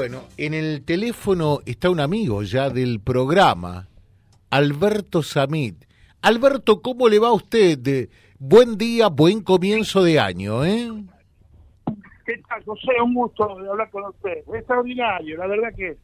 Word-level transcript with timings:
Bueno, 0.00 0.20
en 0.36 0.54
el 0.54 0.84
teléfono 0.84 1.58
está 1.66 1.90
un 1.90 1.98
amigo 1.98 2.44
ya 2.44 2.70
del 2.70 3.00
programa, 3.00 3.88
Alberto 4.48 5.24
Samit. 5.24 5.86
Alberto, 6.22 6.82
¿cómo 6.82 7.08
le 7.08 7.18
va 7.18 7.30
a 7.30 7.32
usted? 7.32 8.08
Buen 8.38 8.78
día, 8.78 9.08
buen 9.08 9.42
comienzo 9.42 10.04
de 10.04 10.20
año, 10.20 10.64
¿eh? 10.64 10.88
¿Qué 12.24 12.40
tal, 12.48 12.64
José? 12.64 12.92
Un 13.02 13.12
gusto 13.12 13.56
de 13.60 13.68
hablar 13.68 13.90
con 13.90 14.04
usted. 14.04 14.44
Extraordinario, 14.54 15.36
la 15.36 15.48
verdad 15.48 15.74
que 15.76 15.96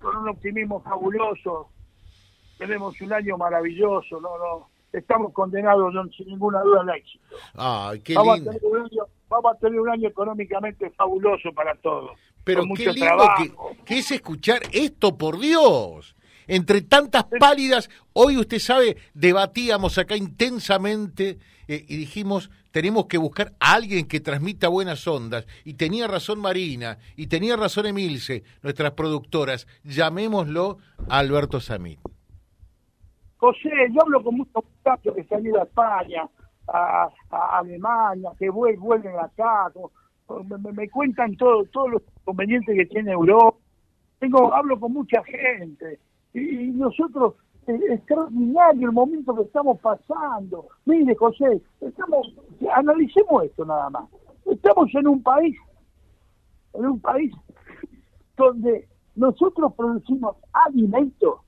con 0.00 0.16
un 0.16 0.28
optimismo 0.30 0.82
fabuloso. 0.82 1.68
Tenemos 2.58 3.00
un 3.00 3.12
año 3.12 3.38
maravilloso, 3.38 4.20
no, 4.20 4.36
no. 4.36 4.68
Estamos 4.92 5.32
condenados 5.32 5.94
no, 5.94 6.08
sin 6.08 6.26
ninguna 6.26 6.60
duda 6.62 6.80
al 6.80 6.90
éxito. 6.98 7.24
Ay, 7.54 8.00
qué 8.00 8.16
Vamos 8.16 8.34
a, 8.34 8.36
lindo. 8.38 8.50
tener 8.50 8.66
un 8.66 8.78
año, 8.78 9.02
vamos 9.28 9.54
a 9.54 9.58
tener 9.60 9.78
un 9.78 9.90
año 9.90 10.08
económicamente 10.08 10.90
fabuloso 10.90 11.52
para 11.54 11.76
todos. 11.76 12.18
Pero 12.46 12.60
con 12.66 12.76
qué 12.76 12.84
lindo 12.92 13.06
trabajo. 13.06 13.42
que, 13.78 13.84
que 13.84 13.98
es 13.98 14.10
escuchar 14.12 14.60
esto, 14.72 15.18
por 15.18 15.38
Dios. 15.40 16.14
Entre 16.46 16.80
tantas 16.80 17.24
pálidas, 17.40 17.90
hoy 18.12 18.36
usted 18.38 18.60
sabe, 18.60 18.96
debatíamos 19.14 19.98
acá 19.98 20.16
intensamente 20.16 21.38
eh, 21.66 21.84
y 21.88 21.96
dijimos, 21.96 22.50
tenemos 22.70 23.06
que 23.06 23.18
buscar 23.18 23.52
a 23.58 23.72
alguien 23.74 24.06
que 24.06 24.20
transmita 24.20 24.68
buenas 24.68 25.04
ondas. 25.08 25.44
Y 25.64 25.74
tenía 25.74 26.06
razón 26.06 26.38
Marina, 26.38 26.98
y 27.16 27.26
tenía 27.26 27.56
razón 27.56 27.86
Emilce, 27.86 28.44
nuestras 28.62 28.92
productoras. 28.92 29.66
Llamémoslo 29.82 30.78
a 31.08 31.18
Alberto 31.18 31.58
Samit. 31.58 31.98
José, 33.38 33.68
yo 33.92 34.02
hablo 34.02 34.22
con 34.22 34.36
muchos 34.36 34.62
muchachos 34.64 35.14
que 35.16 35.24
se 35.24 35.34
han 35.34 35.44
ido 35.44 35.60
a 35.60 35.64
España, 35.64 36.28
a, 36.68 37.08
a 37.30 37.58
Alemania, 37.58 38.30
que 38.38 38.46
vuel- 38.50 38.78
vuelven 38.78 39.14
acá, 39.18 39.68
como- 39.74 39.90
me, 40.28 40.58
me- 40.58 40.72
me 40.72 40.88
cuentan 40.90 41.36
todo, 41.36 41.64
todos 41.66 41.90
los 41.90 42.02
inconvenientes 42.20 42.74
que 42.76 42.86
tiene 42.86 43.12
Europa. 43.12 43.56
Tengo, 44.18 44.52
hablo 44.54 44.78
con 44.80 44.92
mucha 44.92 45.22
gente 45.24 45.98
y, 46.32 46.40
y 46.40 46.70
nosotros, 46.72 47.34
eh, 47.66 47.78
extraordinario 47.90 48.86
el 48.88 48.92
momento 48.92 49.34
que 49.34 49.42
estamos 49.42 49.78
pasando. 49.80 50.68
Mire, 50.86 51.14
José, 51.16 51.60
estamos, 51.80 52.32
analicemos 52.74 53.44
esto 53.44 53.64
nada 53.64 53.90
más. 53.90 54.04
Estamos 54.46 54.94
en 54.94 55.06
un 55.08 55.22
país, 55.22 55.56
en 56.74 56.86
un 56.86 57.00
país 57.00 57.32
donde 58.36 58.88
nosotros 59.14 59.72
producimos 59.74 60.36
alimentos 60.52 61.40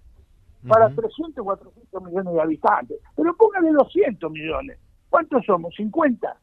para 0.67 0.87
Ujú. 0.89 0.97
300, 1.03 1.45
400 1.45 2.03
millones 2.03 2.35
de 2.35 2.41
habitantes. 2.41 2.99
Pero 3.17 3.35
póngale 3.37 3.71
200 3.73 4.31
millones. 4.31 4.79
¿Cuántos 5.09 5.45
somos? 5.47 5.75
50. 5.77 6.37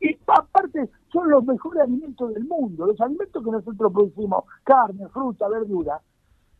Y 0.00 0.16
aparte 0.26 0.88
son 1.12 1.30
los 1.30 1.44
mejores 1.44 1.82
alimentos 1.82 2.32
del 2.32 2.44
mundo. 2.44 2.86
Los 2.86 3.00
alimentos 3.00 3.42
que 3.42 3.50
nosotros 3.50 3.92
producimos, 3.92 4.44
carne, 4.64 5.08
fruta, 5.08 5.48
verdura, 5.48 6.00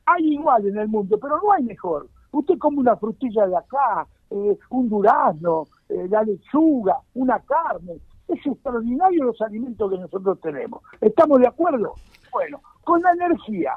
hay 0.07 0.35
igual 0.35 0.67
en 0.67 0.79
el 0.79 0.89
mundo, 0.89 1.19
pero 1.19 1.39
no 1.39 1.53
hay 1.53 1.63
mejor. 1.63 2.09
Usted 2.33 2.59
come 2.59 2.79
una 2.79 2.97
frutilla 2.97 3.47
de 3.47 3.57
acá, 3.57 4.07
eh, 4.31 4.59
un 4.71 4.89
durazno, 4.89 5.65
eh, 5.89 6.07
la 6.09 6.23
lechuga, 6.23 6.99
una 7.15 7.39
carne. 7.41 8.01
Es 8.27 8.47
extraordinario 8.47 9.25
los 9.25 9.41
alimentos 9.41 9.91
que 9.91 9.99
nosotros 9.99 10.41
tenemos. 10.41 10.83
¿Estamos 11.01 11.41
de 11.41 11.47
acuerdo? 11.47 11.95
Bueno, 12.33 12.61
con 12.85 13.01
la 13.03 13.13
energía. 13.13 13.73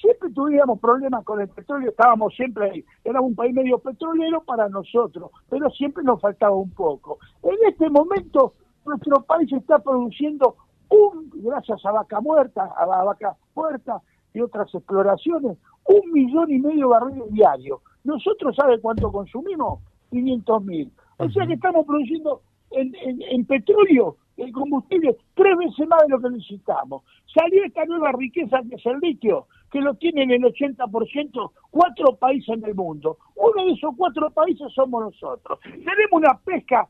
Siempre 0.00 0.30
tuvimos 0.30 0.78
problemas 0.80 1.24
con 1.24 1.40
el 1.40 1.48
petróleo, 1.48 1.88
estábamos 1.88 2.34
siempre 2.34 2.70
ahí. 2.70 2.84
Era 3.04 3.22
un 3.22 3.34
país 3.34 3.54
medio 3.54 3.78
petrolero 3.78 4.42
para 4.42 4.68
nosotros, 4.68 5.30
pero 5.48 5.70
siempre 5.70 6.02
nos 6.04 6.20
faltaba 6.20 6.54
un 6.54 6.70
poco. 6.70 7.18
En 7.42 7.56
este 7.66 7.88
momento, 7.88 8.52
nuestro 8.84 9.22
país 9.22 9.52
está 9.52 9.78
produciendo 9.78 10.56
un, 10.90 11.30
gracias 11.34 11.84
a 11.84 11.92
Vaca 11.92 12.20
Muerta, 12.20 12.70
a 12.76 12.86
la 12.86 13.02
Vaca 13.04 13.36
Muerta 13.54 14.00
y 14.32 14.40
otras 14.40 14.72
exploraciones, 14.74 15.56
un 15.86 16.12
millón 16.12 16.50
y 16.50 16.58
medio 16.58 16.88
de 16.88 16.92
barriles 16.94 17.32
diarios. 17.32 17.80
Nosotros, 18.04 18.54
¿sabe 18.56 18.80
cuánto 18.80 19.10
consumimos? 19.10 19.80
500 20.10 20.64
mil. 20.64 20.92
O 21.18 21.28
sea 21.30 21.46
que 21.46 21.54
estamos 21.54 21.86
produciendo 21.86 22.42
en, 22.70 22.94
en- 22.96 23.22
en 23.22 23.44
petróleo, 23.46 24.16
el 24.36 24.50
combustible, 24.52 25.16
tres 25.34 25.56
veces 25.56 25.86
más 25.88 26.02
de 26.02 26.08
lo 26.08 26.20
que 26.20 26.30
necesitamos. 26.30 27.02
Salió 27.32 27.64
esta 27.64 27.84
nueva 27.84 28.12
riqueza 28.12 28.60
que 28.68 28.74
es 28.76 28.86
el 28.86 28.98
litio, 29.00 29.46
que 29.70 29.80
lo 29.80 29.94
tienen 29.94 30.30
el 30.32 30.42
80% 30.42 31.50
cuatro 31.70 32.16
países 32.16 32.48
en 32.56 32.64
el 32.64 32.74
mundo. 32.74 33.18
Uno 33.36 33.64
de 33.64 33.72
esos 33.72 33.94
cuatro 33.96 34.30
países 34.30 34.72
somos 34.72 35.04
nosotros. 35.04 35.58
Tenemos 35.62 36.12
una 36.12 36.36
pesca 36.44 36.88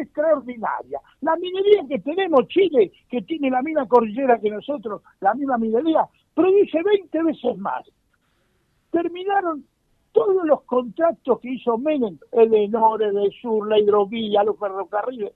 extraordinaria. 0.00 1.00
La 1.20 1.36
minería 1.36 1.82
que 1.88 1.98
tenemos, 1.98 2.46
Chile, 2.48 2.92
que 3.08 3.22
tiene 3.22 3.50
la 3.50 3.62
misma 3.62 3.86
cordillera 3.86 4.38
que 4.38 4.50
nosotros, 4.50 5.02
la 5.20 5.34
misma 5.34 5.58
minería, 5.58 6.06
produce 6.34 6.82
20 6.82 7.22
veces 7.22 7.58
más. 7.58 7.84
Terminaron 8.90 9.64
todos 10.12 10.44
los 10.44 10.62
contratos 10.62 11.40
que 11.40 11.54
hizo 11.54 11.76
Menem, 11.76 12.18
el 12.32 12.50
de 12.50 12.64
el 12.64 13.32
Sur, 13.42 13.68
la 13.68 13.78
hidrovía, 13.78 14.44
los 14.44 14.58
ferrocarriles, 14.58 15.32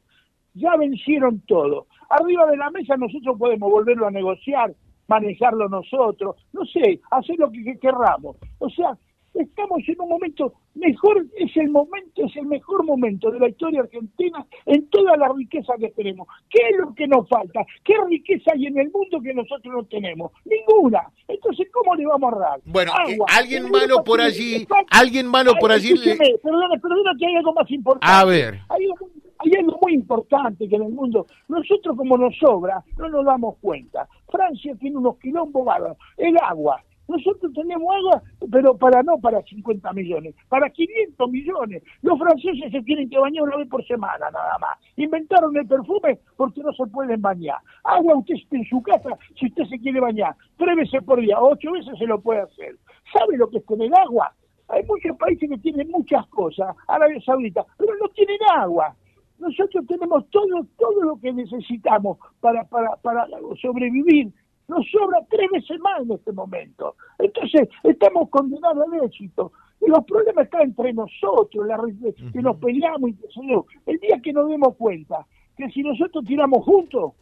ya 0.54 0.76
vencieron 0.76 1.40
todo. 1.46 1.86
Arriba 2.08 2.46
de 2.46 2.56
la 2.56 2.70
mesa 2.70 2.96
nosotros 2.96 3.36
podemos 3.38 3.70
volverlo 3.70 4.06
a 4.06 4.10
negociar, 4.10 4.72
manejarlo 5.08 5.69
nosotros, 5.69 6.36
no 6.52 6.64
sé, 6.64 7.00
hacer 7.10 7.36
lo 7.38 7.50
que, 7.50 7.64
que 7.64 7.78
querramos. 7.78 8.36
O 8.58 8.70
sea, 8.70 8.96
estamos 9.43 9.81
en 9.88 10.00
un 10.00 10.09
momento 10.09 10.53
mejor, 10.75 11.25
es 11.37 11.56
el 11.56 11.71
momento, 11.71 12.25
es 12.25 12.37
el 12.37 12.47
mejor 12.47 12.84
momento 12.84 13.31
de 13.31 13.41
la 13.41 13.49
historia 13.49 13.81
argentina 13.81 14.44
en 14.66 14.88
toda 14.91 15.16
la 15.16 15.28
riqueza 15.37 15.72
que 15.78 15.88
tenemos. 15.91 16.26
¿Qué 16.50 16.59
es 16.71 16.76
lo 16.78 16.94
que 16.94 17.06
nos 17.06 17.28
falta? 17.28 17.60
¿Qué 17.84 17.94
riqueza 18.09 18.53
hay 18.54 18.66
en 18.66 18.78
el 18.78 18.91
mundo 18.91 19.21
que 19.21 19.34
nosotros 19.34 19.72
no 19.75 19.84
tenemos? 19.84 20.32
Ninguna. 20.44 21.03
Entonces, 21.26 21.69
¿cómo 21.72 21.94
le 21.94 22.06
vamos 22.06 22.32
a 22.32 22.37
ahorrar? 22.37 22.60
Bueno, 22.65 22.93
eh, 23.06 23.12
Agua. 23.15 23.26
alguien 23.37 23.65
En 23.66 23.71
malo 23.72 24.04
por 24.04 24.21
allí, 24.21 24.66
alguien 24.91 25.26
malo 25.26 25.53
por 25.60 25.72
allí. 25.72 25.94
le- 25.94 26.16
Perdona, 26.43 26.76
perdona 26.81 27.12
que 27.19 27.26
hay 27.26 27.37
algo 27.37 27.53
más 27.55 27.70
importante. 27.70 28.06
A 28.06 28.25
ver. 28.25 28.55
Hay 28.69 28.84
algo, 28.84 29.09
hay 29.38 29.53
algo 29.59 29.78
muy 29.82 29.94
importante 29.94 30.69
que 30.69 30.76
en 30.76 30.82
el 30.82 30.93
mundo, 30.93 31.26
nosotros 31.49 31.97
como 31.97 32.16
nos 32.19 32.37
sobra, 32.38 32.82
no 32.97 33.09
nos 33.09 33.25
damos 33.25 33.56
cuenta. 33.60 34.09
Francia 34.31 34.75
tiene 34.81 34.97
unos 34.99 35.19
quilombos 35.19 35.65
bárbaros. 35.65 35.97
El 36.16 36.37
agua. 36.38 36.82
Nosotros 37.08 37.52
tenemos 37.54 37.88
agua, 37.91 38.22
pero 38.52 38.76
para 38.76 39.02
no 39.02 39.19
para 39.19 39.42
50 39.42 39.92
millones, 39.94 40.34
para 40.48 40.69
500 40.69 41.30
millones. 41.30 41.82
Los 42.02 42.19
franceses 42.19 42.70
se 42.70 42.82
tienen 42.82 43.08
que 43.08 43.19
bañar 43.19 43.44
una 43.44 43.56
vez 43.56 43.69
por 43.69 43.84
semana, 43.86 44.30
nada 44.30 44.58
más. 44.60 44.78
Inventaron 44.96 45.56
el 45.56 45.66
perfume 45.66 46.19
porque 46.36 46.62
no 46.62 46.72
se 46.72 46.86
pueden 46.86 47.20
bañar. 47.22 47.56
Agua 47.84 48.16
usted 48.16 48.34
en 48.50 48.64
su 48.66 48.82
casa, 48.82 49.10
si 49.38 49.46
usted 49.46 49.64
se 49.64 49.78
quiere 49.78 50.00
bañar, 50.00 50.36
tres 50.58 50.76
veces 50.76 51.02
por 51.02 51.20
día, 51.20 51.41
ocho 51.41 51.72
veces 51.72 51.98
se 51.98 52.06
lo 52.06 52.20
puede 52.20 52.42
hacer. 52.42 52.76
¿Sabe 53.12 53.38
lo 53.38 53.48
que 53.48 53.58
es 53.58 53.66
tener 53.66 53.90
agua? 53.98 54.32
Hay 54.69 54.84
muchos 54.84 55.16
países 55.16 55.48
que 55.48 55.58
tienen 55.58 55.90
muchas 55.90 56.26
cosas, 56.28 56.76
Arabia 56.86 57.20
Saudita, 57.22 57.64
pero 57.78 57.94
no 57.96 58.08
tienen 58.10 58.38
agua. 58.54 58.94
Nosotros 59.38 59.86
tenemos 59.86 60.28
todo, 60.30 60.66
todo 60.76 61.02
lo 61.02 61.16
que 61.20 61.32
necesitamos 61.32 62.19
para, 62.40 62.64
para, 62.64 62.96
para 62.96 63.26
sobrevivir. 63.62 64.30
Nos 64.68 64.86
sobra 64.90 65.18
tres 65.30 65.48
veces 65.50 65.80
más 65.80 66.02
en 66.02 66.12
este 66.12 66.32
momento. 66.32 66.94
Entonces, 67.18 67.68
estamos 67.82 68.28
condenados 68.28 68.84
al 68.92 69.04
éxito. 69.04 69.52
Y 69.80 69.88
los 69.88 70.04
problemas 70.04 70.44
están 70.44 70.62
entre 70.62 70.92
nosotros, 70.92 71.66
la, 71.66 71.78
que 72.32 72.42
nos 72.42 72.56
peleamos. 72.58 73.12
El 73.86 73.98
día 73.98 74.20
que 74.22 74.32
nos 74.32 74.48
demos 74.48 74.76
cuenta 74.76 75.26
que 75.56 75.68
si 75.70 75.82
nosotros 75.82 76.24
tiramos 76.24 76.64
juntos, 76.64 77.12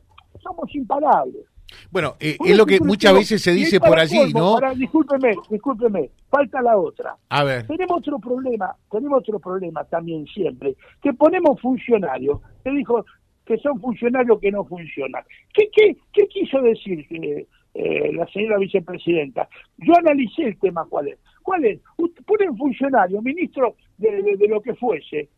somos 0.42 0.74
imparables. 0.74 1.44
Bueno, 1.90 2.14
eh, 2.20 2.36
es 2.44 2.56
lo 2.56 2.64
que 2.66 2.80
muchas 2.80 3.12
veces 3.14 3.42
se 3.42 3.52
dice 3.52 3.80
por 3.80 3.98
allí, 3.98 4.32
¿no? 4.32 4.54
para- 4.54 4.74
discúlpeme, 4.74 5.34
discúlpeme, 5.50 6.10
falta 6.28 6.62
la 6.62 6.76
otra. 6.76 7.16
A 7.28 7.44
ver. 7.44 7.66
Tenemos 7.66 7.98
otro 7.98 8.18
problema, 8.18 8.74
tenemos 8.90 9.18
otro 9.20 9.38
problema 9.40 9.84
también 9.84 10.26
siempre, 10.26 10.76
que 11.02 11.12
ponemos 11.12 11.60
funcionarios, 11.60 12.40
que 12.62 12.70
dijo 12.70 13.04
que 13.46 13.56
son 13.58 13.80
funcionarios 13.80 14.40
que 14.40 14.50
no 14.50 14.64
funcionan. 14.64 15.22
¿Qué, 15.54 15.68
qué, 15.72 15.96
qué 16.12 16.26
quiso 16.26 16.60
decir 16.60 17.06
eh, 17.10 17.46
eh, 17.74 18.12
la 18.12 18.26
señora 18.26 18.58
vicepresidenta? 18.58 19.48
Yo 19.78 19.94
analicé 19.97 20.42
el 20.42 20.59
tema 20.59 20.84
cuál 20.91 21.09
es. 21.09 21.18
¿Cuál 21.42 21.65
es? 21.65 21.80
Usted 21.97 22.24
pone 22.24 22.50
un 22.50 22.59
funcionario, 22.59 23.22
ministro 23.22 23.76
de, 23.98 24.22
de- 24.22 24.48
lo 24.48 24.60
que 24.60 24.74
fuese, 24.74 25.28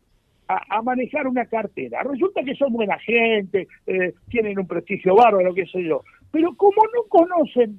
a, 0.47 0.81
manejar 0.81 1.27
una 1.27 1.45
cartera. 1.45 2.01
Resulta 2.01 2.43
que 2.43 2.55
son 2.55 2.73
buena 2.73 2.97
gente, 2.97 3.67
eh, 3.85 4.13
tienen 4.29 4.57
un 4.57 4.65
prestigio 4.67 5.15
bárbaro, 5.15 5.53
qué 5.53 5.67
sé 5.67 5.83
yo. 5.83 6.01
Pero 6.31 6.55
como 6.55 6.81
no 6.95 7.03
conocen 7.07 7.77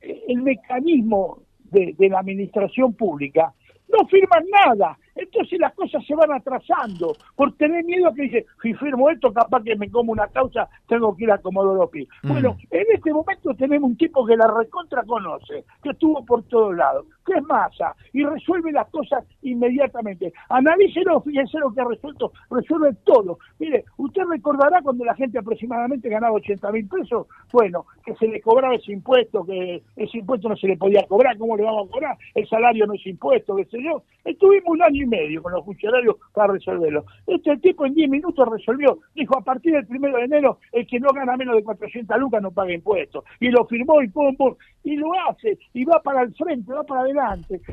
el 0.00 0.42
mecanismo 0.42 1.38
de 1.70 2.08
la 2.08 2.18
administración 2.18 2.94
pública, 2.94 3.52
no 3.88 4.06
firman 4.08 4.44
nada. 4.66 4.98
Entonces 5.14 5.58
las 5.60 5.74
cosas 5.74 6.04
se 6.06 6.14
van 6.14 6.32
atrasando 6.32 7.14
por 7.36 7.52
tener 7.56 7.84
miedo 7.84 8.08
a 8.08 8.14
que 8.14 8.22
dice, 8.22 8.46
si 8.62 8.74
firmo 8.74 9.10
esto, 9.10 9.32
capaz 9.32 9.62
que 9.62 9.76
me 9.76 9.90
como 9.90 10.12
una 10.12 10.26
causa, 10.28 10.68
tengo 10.88 11.16
que 11.16 11.24
ir 11.24 11.30
a 11.30 11.38
Comodoro 11.38 11.88
Pi. 11.88 12.06
Mm. 12.22 12.28
Bueno, 12.28 12.56
en 12.70 12.86
este 12.92 13.12
momento 13.12 13.54
tenemos 13.54 13.90
un 13.90 13.96
tipo 13.96 14.26
que 14.26 14.36
la 14.36 14.48
recontra 14.48 15.02
conoce, 15.04 15.64
que 15.82 15.90
estuvo 15.90 16.24
por 16.24 16.42
todos 16.44 16.74
lados. 16.74 17.06
Que 17.24 17.34
es 17.34 17.42
masa, 17.44 17.94
y 18.12 18.24
resuelve 18.24 18.72
las 18.72 18.88
cosas 18.90 19.24
inmediatamente. 19.42 20.32
Analícelo, 20.48 21.20
fíjense 21.22 21.58
lo 21.58 21.72
que 21.72 21.80
ha 21.80 21.84
resuelto, 21.84 22.32
resuelve 22.50 22.94
todo. 23.04 23.38
Mire, 23.58 23.84
usted 23.96 24.22
recordará 24.24 24.82
cuando 24.82 25.04
la 25.04 25.14
gente 25.14 25.38
aproximadamente 25.38 26.08
ganaba 26.08 26.34
80 26.34 26.72
mil 26.72 26.88
pesos, 26.88 27.26
bueno, 27.52 27.86
que 28.04 28.14
se 28.16 28.26
le 28.26 28.40
cobraba 28.40 28.74
ese 28.74 28.92
impuesto, 28.92 29.44
que 29.44 29.82
ese 29.96 30.18
impuesto 30.18 30.48
no 30.48 30.56
se 30.56 30.68
le 30.68 30.76
podía 30.76 31.02
cobrar, 31.08 31.36
¿cómo 31.38 31.56
le 31.56 31.64
vamos 31.64 31.88
a 31.88 31.92
cobrar? 31.92 32.16
El 32.34 32.48
salario 32.48 32.86
no 32.86 32.94
es 32.94 33.06
impuesto, 33.06 33.56
qué 33.56 33.64
sé 33.66 33.82
yo. 33.82 34.02
Estuvimos 34.24 34.68
un 34.68 34.82
año 34.82 35.02
y 35.02 35.06
medio 35.06 35.42
con 35.42 35.52
los 35.52 35.64
funcionarios 35.64 36.16
para 36.32 36.52
resolverlo. 36.52 37.04
Este 37.26 37.56
tipo 37.58 37.86
en 37.86 37.94
10 37.94 38.10
minutos 38.10 38.48
resolvió, 38.50 38.98
dijo, 39.14 39.36
a 39.36 39.42
partir 39.42 39.72
del 39.72 39.86
primero 39.86 40.18
de 40.18 40.24
enero, 40.24 40.58
el 40.72 40.86
que 40.86 41.00
no 41.00 41.08
gana 41.12 41.36
menos 41.36 41.56
de 41.56 41.62
400 41.62 42.18
lucas 42.18 42.42
no 42.42 42.50
paga 42.50 42.72
impuestos. 42.72 43.24
Y 43.40 43.48
lo 43.48 43.64
firmó 43.66 44.02
y 44.02 44.08
pum, 44.08 44.34
y 44.82 44.96
lo 44.96 45.08
hace, 45.28 45.58
y 45.72 45.84
va 45.84 46.00
para 46.02 46.22
el 46.22 46.34
frente, 46.34 46.72
va 46.72 46.82
para 46.82 47.02
adelante. 47.02 47.13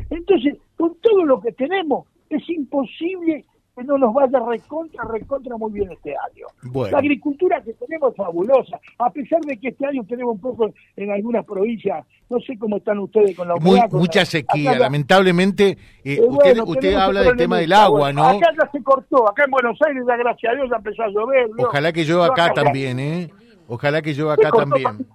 Entonces, 0.10 0.58
con 0.78 0.96
todo 1.02 1.26
lo 1.26 1.42
que 1.42 1.52
tenemos, 1.52 2.08
es 2.30 2.48
imposible 2.50 3.46
que 3.76 3.84
no 3.84 3.98
nos 3.98 4.14
vaya 4.14 4.40
recontra, 4.40 5.04
recontra 5.06 5.56
muy 5.58 5.72
bien 5.72 5.92
este 5.92 6.12
año. 6.12 6.48
La 6.92 6.98
agricultura 6.98 7.62
que 7.62 7.74
tenemos 7.74 8.12
es 8.12 8.18
fabulosa, 8.18 8.80
a 9.00 9.10
pesar 9.10 9.40
de 9.42 9.58
que 9.58 9.70
este 9.70 9.86
año 9.86 10.04
tenemos 10.08 10.36
un 10.36 10.42
poco 10.42 10.74
en 10.96 11.12
algunas 11.12 11.46
provincias, 11.46 12.06
no 12.30 12.40
sé 12.42 12.58
cómo 12.58 12.78
están 12.78 13.00
ustedes 13.00 13.36
con 13.36 13.48
la 13.48 13.56
humedad. 13.56 13.90
mucha 13.92 14.26
sequía, 14.26 14.78
lamentablemente, 14.78 15.78
eh, 16.04 16.16
eh, 16.16 16.22
usted, 16.22 16.60
usted 16.66 16.94
habla 16.96 17.22
del 17.22 17.38
tema 17.38 17.60
del 17.60 17.72
agua, 17.74 18.12
¿no? 18.12 18.26
Acá 18.26 18.52
ya 18.60 18.70
se 18.72 18.84
cortó, 18.84 19.30
acá 19.30 19.44
en 19.46 19.52
Buenos 19.52 19.78
Aires, 19.88 20.04
ya 20.08 20.18
gracias 20.18 20.52
a 20.52 20.56
Dios, 20.56 20.70
ya 20.70 20.76
empezó 20.76 21.04
a 21.04 21.08
llover. 21.08 21.48
Ojalá 21.58 21.94
que 21.94 22.04
llueva 22.04 22.28
acá, 22.28 22.54
también, 22.54 23.00
¿eh? 23.00 23.30
Ojalá 23.68 24.02
que 24.02 24.14
llueva 24.14 24.34
acá 24.34 24.52
también. 24.52 25.08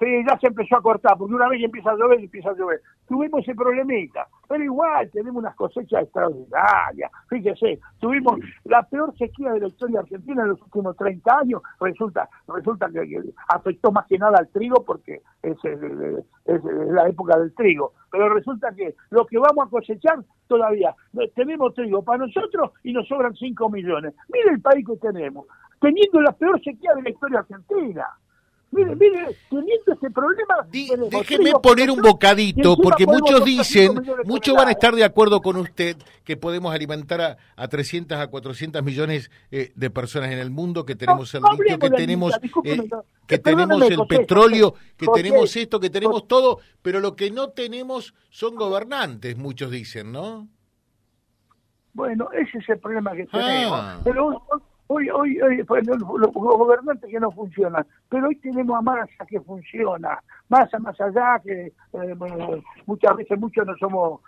Sí, 0.00 0.06
ya 0.26 0.38
se 0.38 0.46
empezó 0.46 0.78
a 0.78 0.80
cortar, 0.82 1.14
porque 1.18 1.34
una 1.34 1.46
vez 1.46 1.62
empieza 1.62 1.90
a 1.90 1.94
llover, 1.94 2.20
empieza 2.20 2.48
a 2.48 2.54
llover. 2.54 2.80
Tuvimos 3.06 3.42
ese 3.42 3.54
problemita, 3.54 4.26
pero 4.48 4.64
igual 4.64 5.10
tenemos 5.10 5.42
unas 5.42 5.54
cosechas 5.54 6.04
extraordinarias. 6.04 7.12
Fíjese, 7.28 7.78
tuvimos 7.98 8.40
la 8.64 8.82
peor 8.84 9.14
sequía 9.18 9.52
de 9.52 9.60
la 9.60 9.68
historia 9.68 10.00
argentina 10.00 10.42
en 10.42 10.48
los 10.48 10.62
últimos 10.62 10.96
30 10.96 11.38
años. 11.40 11.60
Resulta 11.78 12.30
resulta 12.48 12.88
que, 12.88 13.06
afectó 13.48 13.92
más 13.92 14.06
que 14.06 14.16
nada 14.16 14.38
al 14.38 14.48
trigo, 14.48 14.82
porque 14.86 15.20
es, 15.42 15.58
es, 15.66 16.64
la 16.88 17.06
época 17.06 17.38
del 17.38 17.54
trigo. 17.54 17.92
Pero 18.10 18.30
resulta 18.30 18.72
que 18.74 18.94
lo 19.10 19.26
que 19.26 19.36
vamos 19.36 19.66
a 19.66 19.70
cosechar 19.70 20.18
todavía, 20.46 20.94
tenemos 21.34 21.74
trigo 21.74 22.02
para 22.02 22.24
nosotros 22.24 22.70
y 22.84 22.94
nos 22.94 23.06
sobran 23.06 23.34
5 23.34 23.68
millones. 23.68 24.14
Mire 24.32 24.52
el 24.52 24.62
país 24.62 24.86
que 24.86 24.96
tenemos, 24.96 25.46
teniendo 25.78 26.22
la 26.22 26.32
peor 26.32 26.58
sequía 26.64 26.94
de 26.94 27.02
la 27.02 27.10
historia 27.10 27.40
argentina. 27.40 28.06
Mire, 28.72 28.94
mire, 28.94 29.36
teniendo 29.48 29.92
este 29.92 30.10
problema... 30.10 30.54
déjeme 31.10 31.52
poner 31.60 31.90
un 31.90 32.00
bocadito, 32.00 32.76
porque 32.76 33.04
muchos 33.04 33.44
dicen, 33.44 34.00
muchos 34.24 34.54
van 34.54 34.68
a 34.68 34.70
estar 34.70 34.94
de 34.94 35.02
acuerdo 35.02 35.40
con 35.40 35.56
usted 35.56 35.96
que 36.22 36.36
podemos 36.36 36.72
alimentar 36.72 37.20
a, 37.20 37.36
a 37.56 37.66
300 37.66 38.16
a 38.18 38.28
400 38.28 38.82
millones 38.84 39.30
eh, 39.50 39.72
de 39.74 39.90
personas 39.90 40.30
en 40.30 40.38
el 40.38 40.50
mundo, 40.50 40.84
que 40.86 40.94
tenemos 40.94 41.34
el 41.34 41.42
litio, 41.42 41.78
que 41.80 41.90
tenemos, 41.90 42.32
eh, 42.62 42.88
que 43.26 43.38
tenemos 43.38 43.90
el 43.90 44.06
petróleo, 44.08 44.74
que 44.96 45.06
tenemos 45.12 45.56
esto, 45.56 45.80
que 45.80 45.90
tenemos 45.90 46.28
todo, 46.28 46.60
pero 46.80 47.00
lo 47.00 47.16
que 47.16 47.32
no 47.32 47.50
tenemos 47.50 48.14
son 48.30 48.54
gobernantes, 48.54 49.36
muchos 49.36 49.72
dicen, 49.72 50.12
¿no? 50.12 50.48
Bueno, 51.92 52.28
ese 52.32 52.58
es 52.58 52.68
el 52.68 52.78
problema 52.78 53.16
que 53.16 53.26
tenemos. 53.26 53.80
Ah. 53.80 54.00
Pero 54.04 54.40
Hoy, 54.92 55.08
hoy, 55.08 55.40
hoy 55.40 55.62
pues, 55.62 55.86
los, 55.86 56.02
gobernantes 56.02 57.08
que 57.08 57.20
no 57.20 57.30
funcionan, 57.30 57.86
pero 58.08 58.26
hoy 58.26 58.34
tenemos 58.40 58.76
a 58.76 58.82
Massa 58.82 59.24
que 59.24 59.40
funciona, 59.40 60.20
Massa 60.48 60.80
más 60.80 61.00
allá, 61.00 61.40
que 61.44 61.66
eh, 61.66 62.16
muchas 62.86 63.16
veces 63.16 63.38
muchos 63.38 63.64
no 63.64 63.76
somos 63.76 64.20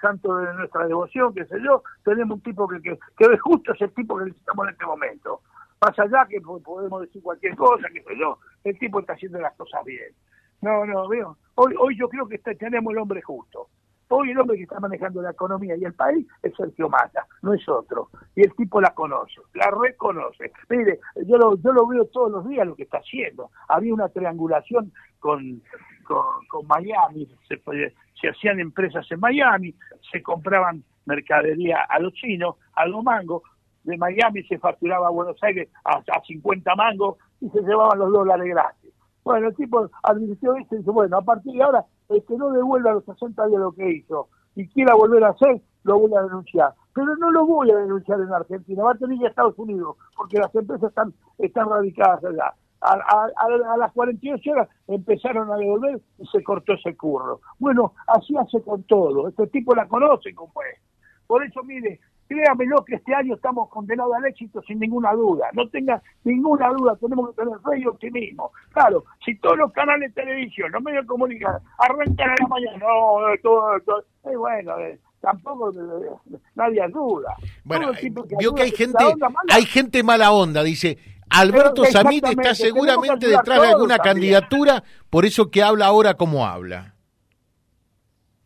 santos 0.00 0.46
de 0.46 0.54
nuestra 0.54 0.86
devoción, 0.86 1.34
qué 1.34 1.44
sé 1.44 1.56
yo, 1.60 1.82
tenemos 2.04 2.36
un 2.36 2.40
tipo 2.40 2.68
que, 2.68 2.80
que, 2.80 2.96
que 3.18 3.38
justo 3.38 3.72
es 3.72 3.80
el 3.80 3.92
tipo 3.92 4.16
que 4.16 4.26
necesitamos 4.26 4.68
en 4.68 4.72
este 4.74 4.86
momento. 4.86 5.40
Más 5.80 5.98
allá 5.98 6.24
que 6.28 6.40
podemos 6.40 7.00
decir 7.00 7.20
cualquier 7.20 7.56
cosa, 7.56 7.88
qué 7.92 8.00
sé 8.04 8.16
yo, 8.16 8.38
el 8.62 8.78
tipo 8.78 9.00
está 9.00 9.14
haciendo 9.14 9.40
las 9.40 9.56
cosas 9.56 9.84
bien. 9.84 10.14
No, 10.60 10.86
no, 10.86 11.08
veo. 11.08 11.36
Hoy, 11.56 11.74
hoy 11.76 11.98
yo 11.98 12.08
creo 12.08 12.28
que 12.28 12.38
tenemos 12.38 12.92
el 12.92 12.98
hombre 12.98 13.22
justo. 13.22 13.66
Hoy 14.12 14.32
el 14.32 14.38
hombre 14.38 14.56
que 14.56 14.64
está 14.64 14.80
manejando 14.80 15.22
la 15.22 15.30
economía 15.30 15.76
y 15.76 15.84
el 15.84 15.94
país 15.94 16.26
es 16.42 16.52
Sergio 16.56 16.88
Massa, 16.88 17.26
no 17.42 17.54
es 17.54 17.68
otro. 17.68 18.08
Y 18.34 18.40
el 18.42 18.52
tipo 18.56 18.80
la 18.80 18.92
conoce, 18.92 19.40
la 19.54 19.70
reconoce. 19.70 20.50
Mire, 20.68 20.98
yo 21.26 21.38
lo, 21.38 21.56
yo 21.58 21.72
lo 21.72 21.86
veo 21.86 22.04
todos 22.06 22.32
los 22.32 22.48
días 22.48 22.66
lo 22.66 22.74
que 22.74 22.82
está 22.82 22.98
haciendo. 22.98 23.50
Había 23.68 23.94
una 23.94 24.08
triangulación 24.08 24.92
con, 25.20 25.62
con, 26.04 26.66
Miami, 26.66 27.28
se, 27.46 28.28
hacían 28.28 28.58
empresas 28.58 29.06
en 29.12 29.20
Miami, 29.20 29.76
se 30.10 30.20
compraban 30.24 30.82
mercadería 31.06 31.86
a 31.88 32.00
los 32.00 32.12
chinos, 32.14 32.56
a 32.74 32.86
los 32.86 33.04
mangos, 33.04 33.42
de 33.84 33.96
Miami 33.96 34.42
se 34.42 34.58
facturaba 34.58 35.06
a 35.06 35.10
Buenos 35.10 35.40
Aires 35.40 35.68
a, 35.84 35.98
a 35.98 36.20
50 36.26 36.74
mangos 36.74 37.16
y 37.40 37.48
se 37.50 37.60
llevaban 37.60 38.00
los 38.00 38.12
dólares 38.12 38.48
gratis. 38.48 38.79
Bueno, 39.24 39.48
el 39.48 39.56
tipo 39.56 39.88
advirtió 40.02 40.54
esto 40.54 40.74
y 40.74 40.78
dice, 40.78 40.90
bueno, 40.90 41.18
a 41.18 41.22
partir 41.22 41.52
de 41.52 41.62
ahora 41.62 41.84
el 42.08 42.24
que 42.24 42.36
no 42.36 42.50
devuelva 42.50 42.90
a 42.90 42.94
los 42.94 43.04
60 43.04 43.46
días 43.46 43.60
lo 43.60 43.72
que 43.72 43.90
hizo 43.90 44.28
y 44.54 44.66
quiera 44.68 44.94
volver 44.94 45.24
a 45.24 45.30
hacer, 45.30 45.60
lo 45.84 45.98
voy 45.98 46.14
a 46.14 46.22
denunciar. 46.22 46.74
Pero 46.94 47.16
no 47.16 47.30
lo 47.30 47.46
voy 47.46 47.70
a 47.70 47.76
denunciar 47.76 48.20
en 48.20 48.32
Argentina, 48.32 48.82
va 48.82 48.92
a 48.92 48.98
tener 48.98 49.18
que 49.18 49.26
a 49.26 49.28
Estados 49.28 49.58
Unidos, 49.58 49.96
porque 50.16 50.38
las 50.38 50.54
empresas 50.54 50.88
están, 50.88 51.14
están 51.38 51.68
radicadas 51.68 52.24
allá. 52.24 52.54
A, 52.82 52.94
a, 53.36 53.76
las 53.76 53.92
48 53.92 54.52
horas 54.52 54.68
empezaron 54.88 55.52
a 55.52 55.56
devolver 55.56 56.00
y 56.18 56.26
se 56.28 56.42
cortó 56.42 56.72
ese 56.72 56.96
curro. 56.96 57.40
Bueno, 57.58 57.92
así 58.06 58.34
hace 58.38 58.62
con 58.62 58.82
todo. 58.84 59.28
Este 59.28 59.46
tipo 59.48 59.74
la 59.74 59.86
conoce 59.86 60.34
como 60.34 60.52
es. 60.62 60.80
Por 61.26 61.44
eso, 61.44 61.62
mire, 61.62 62.00
créamelo 62.30 62.84
que 62.84 62.94
este 62.94 63.12
año 63.12 63.34
estamos 63.34 63.68
condenados 63.70 64.14
al 64.14 64.24
éxito 64.24 64.62
sin 64.62 64.78
ninguna 64.78 65.12
duda. 65.14 65.48
No 65.52 65.68
tenga 65.68 66.00
ninguna 66.22 66.68
duda, 66.68 66.96
tenemos 66.96 67.30
que 67.30 67.42
tener 67.42 67.58
fe 67.58 67.80
y 67.80 67.86
optimismo. 67.86 68.52
Claro, 68.72 69.04
si 69.24 69.36
todos 69.38 69.58
los 69.58 69.72
canales 69.72 70.14
de 70.14 70.22
televisión, 70.22 70.70
los 70.70 70.80
medios 70.80 71.02
de 71.02 71.08
comunicación, 71.08 71.60
arrancan 71.78 72.30
a 72.30 72.34
la 72.40 72.46
mañana, 72.46 72.78
no, 72.78 73.32
eh, 73.32 73.38
todo, 73.42 73.80
todo 73.80 74.04
eh, 74.30 74.36
bueno, 74.36 74.78
eh, 74.78 75.00
tampoco 75.20 75.72
nadie 76.54 76.86
duda. 76.88 77.34
Bueno, 77.64 77.90
vio 78.38 78.54
que 78.54 78.62
hay 78.62 78.70
gente, 78.70 79.04
hay 79.52 79.64
gente 79.64 80.02
mala 80.04 80.30
onda, 80.30 80.62
dice. 80.62 80.98
Alberto 81.32 81.84
Samit 81.84 82.26
está 82.26 82.54
seguramente 82.54 83.28
detrás 83.28 83.60
de 83.60 83.68
alguna 83.68 83.98
candidatura, 83.98 84.82
por 85.10 85.24
eso 85.24 85.50
que 85.50 85.62
habla 85.62 85.86
ahora 85.86 86.14
como 86.14 86.46
habla. 86.46 86.94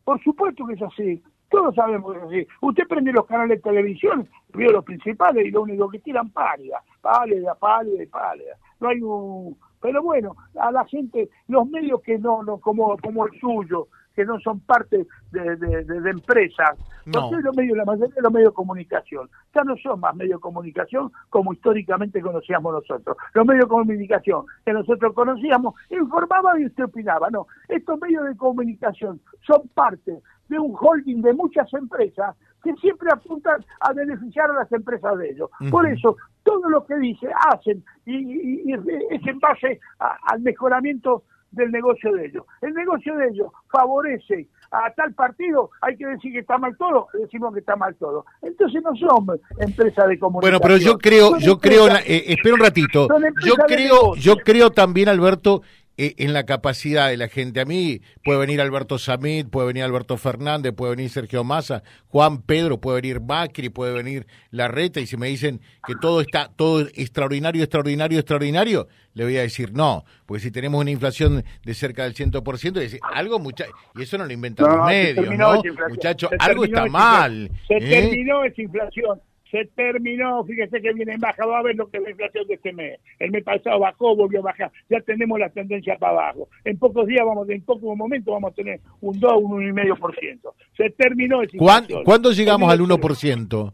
Por 0.05 0.23
supuesto 0.23 0.67
que 0.67 0.75
es 0.75 0.83
así. 0.83 1.23
Todos 1.55 1.77
sabemos 1.77 2.13
que 2.13 2.21
así. 2.21 2.49
Usted 2.63 2.89
prende 2.89 3.13
los 3.13 3.27
canales 3.27 3.59
de 3.59 3.71
televisión, 3.71 4.29
vio 4.53 4.73
los 4.73 4.85
principales 4.85 5.47
y 5.47 5.53
lo 5.53 5.63
único 5.63 5.89
que 5.89 6.01
tiran 6.01 6.29
pálida, 6.31 6.83
pálida, 7.01 7.55
pálida 7.55 8.03
pálida. 8.11 8.57
No 8.81 8.89
hay 8.89 9.01
un... 9.01 9.57
Pero 9.81 10.03
bueno, 10.03 10.35
a 10.59 10.73
la 10.73 10.85
gente, 10.87 11.29
los 11.47 11.69
medios 11.69 12.01
que 12.03 12.19
no, 12.19 12.43
no 12.43 12.59
como, 12.59 12.97
como 12.99 13.27
el 13.27 13.39
suyo, 13.39 13.87
que 14.15 14.25
no 14.25 14.39
son 14.41 14.61
parte 14.61 15.07
de, 15.33 15.57
de, 15.57 16.11
empresas, 16.11 16.79
no. 17.07 17.31
los 17.33 17.57
medios, 17.57 17.77
la 17.77 17.85
mayoría 17.85 18.15
de 18.15 18.23
los 18.23 18.33
medios 18.33 18.53
de 18.53 18.55
comunicación, 18.55 19.29
ya 19.55 19.63
no 19.65 19.77
son 19.77 20.01
más 20.01 20.15
medios 20.15 20.39
de 20.39 20.43
comunicación 20.43 21.11
como 21.31 21.53
históricamente 21.53 22.21
conocíamos 22.21 22.73
nosotros. 22.73 23.17
Los 23.33 23.47
medios 23.47 23.65
de 23.65 23.71
comunicación 23.71 24.47
que 24.65 24.73
nosotros 24.73 25.13
conocíamos 25.15 25.75
informaban 25.91 26.61
y 26.61 26.67
usted 26.67 26.85
opinaba. 26.85 27.29
No, 27.31 27.47
estos 27.69 28.01
medios 28.01 28.25
de 28.25 28.37
comunicación 28.37 29.21
son 29.47 29.69
parte 29.75 30.21
de 30.49 30.59
un 30.59 30.75
holding 30.79 31.23
de 31.23 31.33
muchas 31.33 31.73
empresas 31.75 32.37
que 32.63 32.75
siempre 32.77 33.09
apuntan 33.13 33.65
a 33.81 33.93
beneficiar 33.93 34.51
a 34.51 34.55
las 34.55 34.73
empresas 34.73 35.19
de 35.19 35.31
ellos. 35.31 35.51
Por 35.71 35.87
eso, 35.87 36.17
todo 36.43 36.69
lo 36.71 36.87
que 36.87 36.97
dice, 36.97 37.29
hacen, 37.53 37.85
y, 38.07 38.73
es 38.73 39.27
en 39.27 39.39
base 39.39 39.81
al 39.99 40.41
mejoramiento 40.41 41.25
del 41.55 41.71
negocio 41.71 42.13
de 42.13 42.27
ellos. 42.27 42.45
El 42.61 42.75
negocio 42.75 43.17
de 43.17 43.29
ellos 43.29 43.53
favorece 43.71 44.49
a 44.71 44.93
tal 44.95 45.15
partido, 45.15 45.71
hay 45.81 45.97
que 45.97 46.07
decir 46.07 46.33
que 46.33 46.41
está 46.41 46.59
mal 46.59 46.77
todo, 46.77 47.07
decimos 47.13 47.53
que 47.55 47.61
está 47.61 47.77
mal 47.77 47.95
todo. 47.95 48.25
Entonces 48.43 48.83
no 48.83 48.95
son 48.97 49.41
empresas 49.61 50.09
de 50.09 50.19
comunicación. 50.19 50.41
Bueno, 50.41 50.61
pero 50.61 50.77
yo 50.77 50.99
creo, 50.99 51.39
yo 51.39 51.59
creo, 51.59 51.87
eh, 51.89 52.25
espera 52.29 52.55
un 52.55 52.61
ratito, 52.61 53.07
yo 53.45 53.55
creo, 53.67 54.15
yo 54.17 54.37
creo 54.37 54.71
también, 54.71 55.09
Alberto, 55.09 55.63
en 55.97 56.33
la 56.33 56.45
capacidad 56.45 57.09
de 57.09 57.17
la 57.17 57.29
gente. 57.29 57.61
A 57.61 57.65
mí 57.65 58.01
puede 58.25 58.39
venir 58.39 58.61
Alberto 58.61 58.99
Samit, 58.99 59.49
puede 59.49 59.69
venir 59.69 59.85
Alberto 59.85 60.17
Fernández, 60.17 60.73
puede 60.73 60.97
venir 60.97 61.11
Sergio 61.11 61.45
Massa, 61.45 61.83
Juan 62.09 62.43
Pedro, 62.43 62.81
puede 62.81 63.01
venir 63.01 63.21
Macri, 63.21 63.69
puede 63.69 63.93
venir 63.93 64.27
Larreta, 64.51 65.01
y 65.01 65.07
si 65.07 65.17
me 65.17 65.29
dicen 65.29 65.61
que 65.87 65.95
todo 66.01 66.21
está 66.21 66.51
todo 66.55 66.81
extraordinario, 66.81 67.63
extraordinario, 67.63 68.19
extraordinario, 68.19 68.89
le 69.15 69.25
voy 69.25 69.37
a 69.37 69.43
decir 69.43 69.73
no, 69.73 70.05
porque 70.27 70.43
si 70.43 70.51
tenemos 70.51 70.81
una 70.81 70.91
inflación 70.91 71.45
de 71.65 71.75
cerca 71.75 72.05
del 72.05 72.15
100%, 72.15 72.73
decir, 72.73 73.01
algo 73.15 73.39
mucha 73.39 73.67
y 73.95 74.03
eso 74.03 74.19
no 74.19 74.27
lo 74.27 74.33
inventan 74.33 74.77
los 74.77 74.87
medios, 74.87 75.37
¿no? 75.37 75.63
Muchachos, 75.89 76.31
algo 76.39 76.65
está 76.65 76.87
mal. 76.87 77.51
Se 77.69 77.77
¿eh? 77.77 78.09
terminó 78.09 78.45
esa 78.45 78.61
inflación 78.61 79.21
se 79.51 79.67
terminó, 79.67 80.45
fíjese 80.45 80.81
que 80.81 80.93
viene 80.93 81.15
en 81.15 81.21
baja, 81.21 81.47
va 81.47 81.59
a 81.59 81.63
ver 81.63 81.77
lo 81.77 81.89
que 81.89 81.99
es 81.99 82.03
la 82.03 82.11
inflación 82.11 82.47
de 82.47 82.55
este 82.55 82.73
mes. 82.73 83.01
El 83.19 83.31
mes 83.31 83.45
pasado 83.45 83.79
bajó, 83.79 84.17
volvió 84.17 84.41
a 84.41 84.45
bajar, 84.45 84.73
ya 84.89 85.01
tenemos 85.01 85.39
la 85.39 85.49
tendencia 85.51 85.97
para 85.99 86.13
abajo. 86.13 86.49
En 86.65 86.79
pocos 86.79 87.07
días, 87.07 87.25
vamos, 87.25 87.49
en 87.49 87.63
pocos 87.63 87.97
momentos 87.97 88.33
vamos 88.33 88.53
a 88.53 88.55
tener 88.55 88.81
un 89.01 89.19
2, 89.19 89.33
un 89.43 89.75
1,5%. 89.75 90.53
Se 90.77 90.91
terminó 90.91 91.43
esa. 91.43 91.59
¿Cuándo 92.05 92.33
llegamos 92.33 92.71
al 92.71 92.81
1%? 92.81 93.73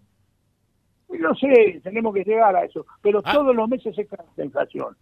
No 1.19 1.35
sé, 1.35 1.81
tenemos 1.83 2.15
que 2.15 2.25
llegar 2.25 2.55
a 2.55 2.65
eso, 2.65 2.87
pero 3.03 3.21
ah. 3.25 3.33
todos 3.33 3.55
los 3.55 3.69
meses 3.69 3.95
se 3.95 4.07
cae 4.07 4.25
la 4.37 4.45
inflación. 4.45 4.97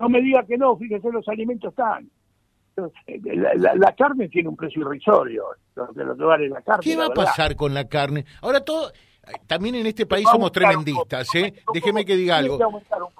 No 0.00 0.08
me 0.08 0.20
diga 0.20 0.44
que 0.44 0.58
no, 0.58 0.76
fíjese, 0.76 1.10
los 1.10 1.26
alimentos 1.28 1.70
están. 1.70 2.08
La, 2.76 3.94
carne 3.96 4.28
tiene 4.28 4.48
un 4.48 4.56
precio 4.56 4.82
irrisorio, 4.82 5.44
lo, 5.76 5.92
que 5.92 6.24
vale 6.24 6.48
la 6.48 6.60
carne. 6.62 6.82
¿Qué 6.82 6.96
va 6.96 7.06
a 7.06 7.10
pasar 7.10 7.54
con 7.54 7.72
la 7.72 7.88
carne? 7.88 8.24
Ahora 8.42 8.64
todo, 8.64 8.90
también 9.46 9.74
en 9.76 9.86
este 9.86 10.06
país 10.06 10.26
somos 10.30 10.52
tremendistas, 10.52 11.34
¿eh? 11.34 11.54
Déjeme 11.72 12.04
que 12.04 12.16
diga 12.16 12.38
algo. 12.38 12.58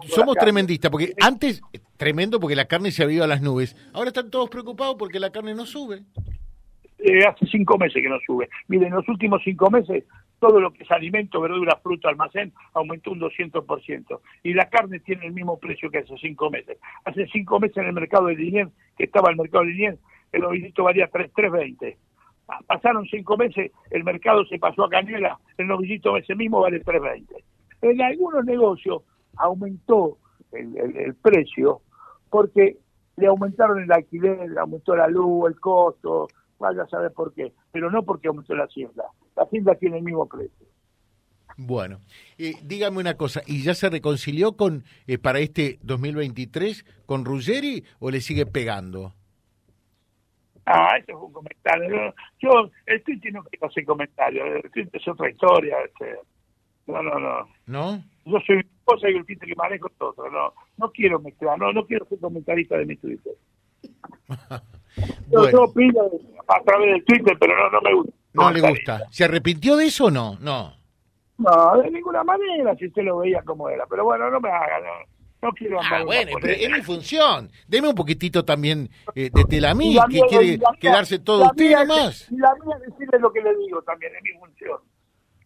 Somos 0.09 0.37
tremendistas, 0.37 0.91
porque 0.91 1.15
antes, 1.21 1.63
tremendo 1.97 2.41
porque 2.41 2.57
la 2.57 2.67
carne 2.67 2.91
se 2.91 3.03
había 3.03 3.17
ido 3.17 3.25
a 3.25 3.29
las 3.29 3.43
nubes. 3.43 3.77
Ahora 3.93 4.09
están 4.09 4.31
todos 4.31 4.49
preocupados 4.51 4.97
porque 4.99 5.21
la 5.21 5.31
carne 5.31 5.55
no 5.55 5.67
sube. 5.67 6.03
Eh, 6.99 7.25
hace 7.27 7.47
cinco 7.47 7.77
meses 7.77 8.03
que 8.03 8.09
no 8.09 8.19
sube. 8.27 8.49
Miren, 8.69 8.89
en 8.89 8.95
los 8.95 9.09
últimos 9.09 9.43
cinco 9.45 9.71
meses 9.71 10.05
todo 10.45 10.61
lo 10.61 10.73
que 10.73 10.83
es 10.83 10.91
alimento, 10.91 11.41
verdura, 11.41 11.79
fruta, 11.83 12.11
almacén, 12.11 12.53
aumentó 12.75 13.13
un 13.13 13.21
200%. 13.21 14.21
Y 14.43 14.53
la 14.53 14.69
carne 14.69 15.01
tiene 15.01 15.25
el 15.25 15.33
mismo 15.33 15.59
precio 15.59 15.91
que 15.91 15.99
hace 15.99 16.15
cinco 16.19 16.51
meses. 16.51 16.77
Hace 17.05 17.27
cinco 17.29 17.59
meses 17.59 17.79
en 17.79 17.87
el 17.87 17.93
mercado 17.95 18.27
de 18.27 18.37
Liniers, 18.37 18.71
que 18.99 19.05
estaba 19.05 19.31
el 19.31 19.37
mercado 19.37 19.65
de 19.65 19.71
Liniers, 19.71 19.99
el 20.33 20.45
ovillito 20.45 20.85
valía 20.85 21.11
3.20. 21.11 21.97
Pasaron 22.67 23.07
cinco 23.07 23.37
meses, 23.37 23.73
el 23.91 24.05
mercado 24.05 24.45
se 24.45 24.59
pasó 24.59 24.85
a 24.85 24.91
Cañuela, 24.91 25.39
el 25.57 25.67
novillito 25.67 26.17
ese 26.17 26.35
mismo 26.35 26.61
vale 26.61 26.83
3.20. 26.83 27.43
En 27.83 28.03
algunos 28.03 28.45
negocios 28.45 29.03
aumentó 29.37 30.19
el, 30.53 31.15
precio 31.17 31.81
porque 32.31 32.79
le 33.17 33.27
aumentaron 33.27 33.83
el 33.83 33.91
alquiler, 33.91 34.51
le 34.51 34.61
aumentó 34.61 34.95
la 34.95 35.09
luz, 35.09 35.49
el 35.49 35.59
costo, 35.59 36.29
vaya 36.59 36.83
a 36.83 36.89
saber 36.89 37.13
por 37.13 37.33
qué, 37.33 37.53
pero 37.73 37.91
no 37.91 38.03
porque 38.03 38.29
aumentó 38.29 38.55
la 38.55 38.65
hacienda. 38.65 39.05
La 39.37 39.45
hacienda 39.45 39.75
tiene 39.75 39.99
el 39.99 40.05
mismo 40.05 40.27
precio. 40.27 40.67
Bueno, 41.57 42.01
eh, 42.37 42.55
dígame 42.63 42.99
una 42.99 43.17
cosa, 43.17 43.43
¿y 43.47 43.63
ya 43.63 43.75
se 43.75 43.89
reconcilió 43.89 44.57
con 44.57 44.85
eh, 45.07 45.19
para 45.19 45.39
este 45.39 45.79
2023 45.83 46.85
con 47.07 47.25
Ruggeri 47.25 47.85
o 48.01 48.11
le 48.11 48.21
sigue 48.21 48.45
pegando? 48.45 49.15
Ah, 50.67 50.97
eso 50.99 51.19
fue 51.19 51.27
un 51.27 51.33
comentario. 51.33 52.15
Yo, 52.41 52.71
el 52.87 53.03
tweet 53.03 53.21
no 53.33 53.43
quiero 53.45 53.67
hacer 53.67 53.85
comentarios, 53.85 54.65
el 54.65 54.71
tweet 54.71 54.89
es 54.93 55.09
otra 55.09 55.31
historia. 55.31 55.77
Este. 55.85 56.19
No, 56.87 57.03
no, 57.03 57.19
no. 57.19 57.49
¿No? 57.67 58.03
Yo 58.25 58.39
soy 58.47 58.57
una 58.57 58.65
cosa 58.85 59.11
y 59.11 59.17
el 59.17 59.27
Twitter 59.27 59.49
que 59.49 59.55
manejo 59.55 59.89
es 59.89 59.95
otro. 59.99 60.31
No, 60.31 60.53
no 60.79 60.91
quiero 60.91 61.21
mezclar, 61.21 61.59
no, 61.59 61.73
no 61.73 61.87
quiero 61.87 62.07
ser 62.07 62.19
comentarista 62.19 62.77
de 62.79 62.87
mi 62.87 62.97
Twitter. 62.97 63.33
bueno. 65.29 65.51
Yo 65.51 65.63
opino 65.65 66.03
a 66.49 66.63
través 66.63 66.93
del 66.93 67.05
Twitter, 67.05 67.37
pero 67.39 67.57
no, 67.57 67.71
no 67.71 67.81
me 67.81 67.95
gusta. 67.95 68.13
No 68.33 68.51
le 68.51 68.61
gusta. 68.61 69.03
¿Se 69.11 69.25
arrepintió 69.25 69.77
de 69.77 69.87
eso 69.87 70.07
o 70.07 70.11
no? 70.11 70.37
No. 70.41 70.73
No, 71.37 71.83
de 71.83 71.91
ninguna 71.91 72.23
manera, 72.23 72.75
si 72.77 72.87
usted 72.87 73.03
lo 73.03 73.19
veía 73.19 73.43
como 73.43 73.69
era. 73.69 73.87
Pero 73.87 74.05
bueno, 74.05 74.31
no 74.31 74.41
me 74.41 74.51
haga, 74.51 74.81
no. 74.81 75.14
No 75.45 75.53
quiero 75.53 75.79
Ah, 75.79 76.03
bueno, 76.03 76.39
pero 76.41 76.55
es 76.55 76.71
mi 76.71 76.81
función. 76.81 77.51
Deme 77.69 77.89
un 77.89 77.95
poquitito 77.95 78.47
también 78.47 78.89
eh, 79.15 79.29
de 79.31 79.45
tela 79.45 79.75
mí, 79.75 79.95
que 80.11 80.21
quiere 80.23 80.59
quedarse 80.81 81.19
todo 81.19 81.45
usted 81.45 81.73
nada 81.73 81.85
más. 81.85 82.33
Y 82.33 82.37
la 82.39 82.55
mía 82.55 82.79
decirle 82.79 83.19
lo 83.19 83.31
que 83.31 83.43
le 83.43 83.55
digo 83.59 83.83
también, 83.83 84.13
es 84.17 84.23
mi 84.23 84.39
función. 84.39 84.79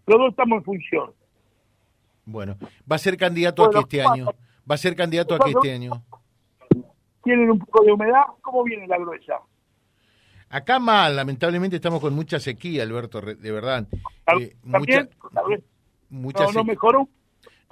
Los 0.06 0.18
dos 0.20 0.30
estamos 0.30 0.58
en 0.58 0.64
función. 0.64 1.14
Bueno, 2.26 2.56
va 2.90 2.94
a 2.94 2.98
ser 3.00 3.16
candidato 3.16 3.64
aquí 3.64 3.78
este 3.78 4.02
año. 4.02 4.26
Va 4.70 4.76
a 4.76 4.78
ser 4.78 4.94
candidato 4.94 5.34
aquí 5.34 5.50
este 5.50 5.72
año. 5.72 5.90
¿Tienen 7.24 7.50
un 7.50 7.58
poco 7.58 7.84
de 7.84 7.90
humedad? 7.90 8.22
¿Cómo 8.40 8.62
viene 8.62 8.86
la 8.86 8.98
gruesa? 8.98 9.40
Acá 10.48 10.78
mal, 10.78 11.16
lamentablemente 11.16 11.74
estamos 11.74 12.00
con 12.00 12.14
mucha 12.14 12.38
sequía, 12.38 12.84
Alberto, 12.84 13.20
de 13.20 13.50
verdad. 13.50 13.88
Eh, 14.40 14.54
mucha, 14.62 15.08
mucha 16.08 16.44
no, 16.44 16.52
no 16.52 16.64
mejoró. 16.64 17.08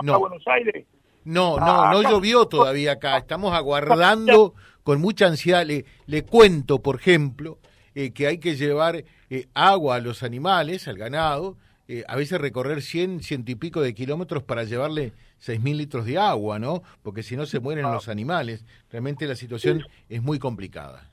No. 0.02 0.18
Buenos 0.18 0.42
Aires. 0.48 0.86
No, 1.26 1.58
no, 1.58 1.90
no 1.90 2.02
llovió 2.02 2.46
todavía 2.46 2.92
acá. 2.92 3.18
Estamos 3.18 3.52
aguardando 3.52 4.54
con 4.84 5.00
mucha 5.00 5.26
ansiedad. 5.26 5.66
Le, 5.66 5.84
le 6.06 6.22
cuento, 6.22 6.80
por 6.80 6.96
ejemplo, 6.96 7.58
eh, 7.94 8.12
que 8.12 8.28
hay 8.28 8.38
que 8.38 8.54
llevar 8.54 9.04
eh, 9.28 9.48
agua 9.52 9.96
a 9.96 10.00
los 10.00 10.22
animales, 10.22 10.86
al 10.86 10.96
ganado, 10.96 11.56
eh, 11.88 12.04
a 12.06 12.14
veces 12.16 12.40
recorrer 12.40 12.80
100, 12.80 13.20
ciento 13.20 13.50
y 13.50 13.56
pico 13.56 13.80
de 13.80 13.92
kilómetros 13.92 14.44
para 14.44 14.62
llevarle 14.62 15.12
seis 15.38 15.60
mil 15.60 15.76
litros 15.76 16.06
de 16.06 16.16
agua, 16.16 16.58
¿no? 16.60 16.82
Porque 17.02 17.22
si 17.22 17.36
no 17.36 17.44
se 17.44 17.58
mueren 17.60 17.90
los 17.90 18.08
animales. 18.08 18.64
Realmente 18.90 19.26
la 19.26 19.34
situación 19.34 19.82
es 20.08 20.22
muy 20.22 20.38
complicada. 20.38 21.10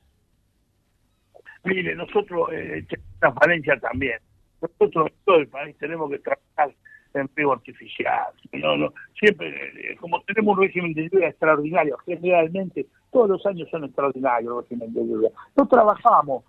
Mire, 1.63 1.95
nosotros, 1.95 2.49
eh, 2.51 2.85
transparencia 3.19 3.79
también. 3.79 4.19
Nosotros 4.61 5.11
todo 5.25 5.37
el 5.37 5.47
país 5.47 5.75
tenemos 5.79 6.09
que 6.11 6.19
trabajar 6.19 6.75
en 7.13 7.29
riego 7.35 7.53
artificial. 7.53 8.33
No, 8.53 8.77
no, 8.77 8.93
siempre, 9.19 9.49
eh, 9.49 9.95
como 9.97 10.21
tenemos 10.21 10.57
un 10.57 10.63
régimen 10.63 10.93
de 10.93 11.09
lluvia 11.09 11.29
extraordinario, 11.29 11.97
generalmente 12.05 12.87
todos 13.11 13.29
los 13.29 13.45
años 13.45 13.69
son 13.69 13.83
extraordinarios 13.85 14.53
los 14.53 14.63
régimen 14.63 14.93
de 14.93 15.05
lluvia. 15.05 15.29
No 15.55 15.67
trabajamos 15.67 16.43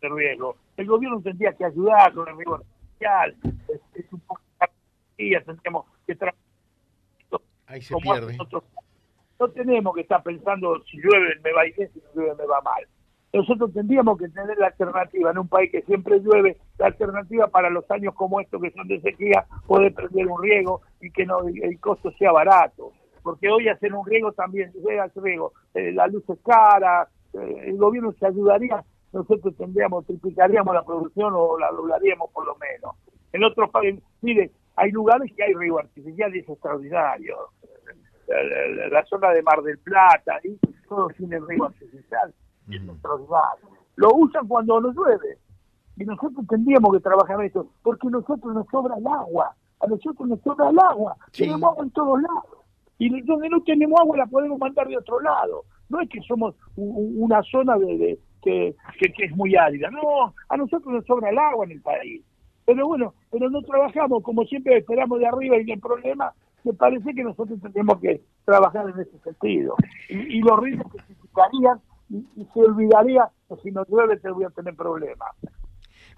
de 0.00 0.08
riego. 0.08 0.56
El 0.76 0.86
gobierno 0.86 1.20
tendría 1.20 1.52
que 1.52 1.64
ayudar 1.64 2.12
con 2.12 2.28
el 2.28 2.36
riego 2.36 2.54
artificial. 2.56 3.36
Es, 3.94 4.12
un 4.12 4.20
poco 4.20 4.40
tendríamos 5.16 5.86
que 6.06 6.14
trabajar. 6.14 6.40
Ahí 7.66 7.82
se 7.82 7.96
pierde. 7.96 8.36
no 9.40 9.48
tenemos 9.48 9.94
que 9.94 10.02
estar 10.02 10.22
pensando 10.22 10.82
si 10.84 10.98
llueve 10.98 11.34
me 11.42 11.52
va 11.52 11.62
bien, 11.64 11.90
si 11.92 11.98
no 11.98 12.06
llueve 12.14 12.36
me 12.36 12.46
va 12.46 12.60
mal 12.62 12.86
nosotros 13.36 13.70
tendríamos 13.74 14.16
que 14.18 14.28
tener 14.28 14.56
la 14.56 14.68
alternativa 14.68 15.30
en 15.30 15.38
un 15.38 15.48
país 15.48 15.70
que 15.70 15.82
siempre 15.82 16.20
llueve, 16.20 16.56
la 16.78 16.86
alternativa 16.86 17.48
para 17.48 17.68
los 17.68 17.88
años 17.90 18.14
como 18.14 18.40
estos 18.40 18.62
que 18.62 18.70
son 18.70 18.88
de 18.88 18.98
sequía, 19.02 19.44
poder 19.66 19.92
prender 19.92 20.26
un 20.26 20.42
riego 20.42 20.80
y 21.02 21.10
que 21.10 21.26
no 21.26 21.40
el 21.46 21.78
costo 21.78 22.10
sea 22.12 22.32
barato. 22.32 22.92
Porque 23.22 23.50
hoy 23.50 23.68
hacer 23.68 23.92
un 23.92 24.06
riego 24.06 24.32
también, 24.32 24.72
llega 24.72 25.04
el 25.04 25.22
riego, 25.22 25.52
eh, 25.74 25.92
la 25.92 26.06
luz 26.06 26.24
es 26.30 26.38
cara, 26.40 27.08
eh, 27.34 27.64
el 27.66 27.76
gobierno 27.76 28.12
se 28.18 28.26
ayudaría, 28.26 28.82
nosotros 29.12 29.54
tendríamos, 29.56 30.06
triplicaríamos 30.06 30.74
la 30.74 30.84
producción 30.84 31.34
o 31.36 31.58
la 31.58 31.70
doblaríamos 31.72 32.30
por 32.30 32.46
lo 32.46 32.56
menos. 32.56 32.96
En 33.34 33.44
otros 33.44 33.68
países, 33.68 34.02
mire, 34.22 34.50
hay 34.76 34.90
lugares 34.92 35.30
que 35.36 35.44
hay 35.44 35.52
riego 35.52 35.78
artificial 35.78 36.34
y 36.34 36.38
es 36.38 36.48
extraordinario. 36.48 37.36
La, 38.90 39.04
zona 39.04 39.30
de 39.30 39.42
Mar 39.42 39.62
del 39.62 39.78
Plata, 39.78 40.40
y 40.42 40.58
todos 40.88 41.14
tienen 41.14 41.46
riego 41.46 41.66
artificial 41.66 42.32
lo 43.96 44.14
usan 44.14 44.46
cuando 44.46 44.80
no 44.80 44.92
llueve. 44.92 45.38
Y 45.96 46.04
nosotros 46.04 46.46
tendríamos 46.48 46.92
que 46.92 47.00
trabajar 47.00 47.42
esto, 47.44 47.68
porque 47.82 48.06
a 48.08 48.10
nosotros 48.10 48.54
nos 48.54 48.66
sobra 48.68 48.96
el 48.96 49.06
agua. 49.06 49.54
A 49.80 49.86
nosotros 49.86 50.28
nos 50.28 50.40
sobra 50.40 50.68
el 50.68 50.78
agua. 50.78 51.16
Tenemos 51.32 51.62
agua 51.62 51.84
en 51.84 51.90
todos 51.90 52.20
lados. 52.20 52.58
Y 52.98 53.20
donde 53.22 53.48
no 53.48 53.62
tenemos 53.62 53.98
agua 54.00 54.16
la 54.18 54.26
podemos 54.26 54.58
mandar 54.58 54.88
de 54.88 54.98
otro 54.98 55.20
lado. 55.20 55.64
No 55.88 56.00
es 56.00 56.08
que 56.08 56.20
somos 56.22 56.54
una 56.76 57.42
zona 57.44 57.78
de, 57.78 58.18
que, 58.42 58.74
que, 58.98 59.24
es 59.24 59.36
muy 59.36 59.56
árida. 59.56 59.90
No, 59.90 60.34
a 60.48 60.56
nosotros 60.56 60.92
nos 60.92 61.04
sobra 61.06 61.30
el 61.30 61.38
agua 61.38 61.64
en 61.64 61.72
el 61.72 61.80
país. 61.80 62.22
Pero 62.64 62.86
bueno, 62.86 63.14
pero 63.30 63.48
no 63.48 63.62
trabajamos, 63.62 64.22
como 64.22 64.44
siempre 64.44 64.78
esperamos 64.78 65.20
de 65.20 65.26
arriba 65.26 65.56
y 65.60 65.70
el 65.70 65.80
problema, 65.80 66.32
me 66.64 66.72
parece 66.72 67.14
que 67.14 67.22
nosotros 67.22 67.60
tenemos 67.60 68.00
que 68.00 68.20
trabajar 68.44 68.90
en 68.90 69.00
ese 69.00 69.18
sentido. 69.20 69.76
Y, 70.08 70.40
los 70.40 70.58
ritmos 70.58 70.92
que 70.92 70.98
significarían 71.02 71.80
y, 72.10 72.44
se 72.52 72.60
olvidaría 72.60 73.28
que 73.48 73.56
si 73.62 73.70
no 73.70 73.84
llueve 73.88 74.16
te 74.18 74.30
voy 74.30 74.44
a 74.44 74.50
tener 74.50 74.74
problemas. 74.74 75.28